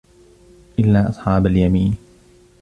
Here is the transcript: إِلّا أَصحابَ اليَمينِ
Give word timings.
إِلّا 0.79 1.09
أَصحابَ 1.09 1.45
اليَمينِ 1.47 1.97